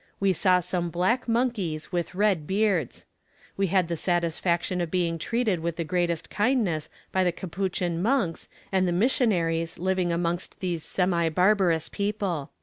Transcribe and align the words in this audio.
We 0.19 0.33
saw 0.33 0.61
some 0.61 0.89
black 0.89 1.27
monkeys 1.27 1.91
with 1.91 2.15
red 2.15 2.47
beards. 2.47 3.05
We 3.55 3.67
had 3.67 3.87
the 3.87 3.95
satisfaction 3.95 4.81
of 4.81 4.89
being 4.89 5.19
treated 5.19 5.59
with 5.59 5.75
the 5.75 5.83
greatest 5.83 6.31
kindness 6.31 6.89
by 7.11 7.23
the 7.23 7.31
Capuchin 7.31 8.01
monks 8.01 8.49
and 8.71 8.87
the 8.87 8.93
missionaries 8.93 9.77
living 9.77 10.11
amongst 10.11 10.59
these 10.59 10.83
semi 10.83 11.29
barbarous 11.29 11.87
people." 11.87 12.49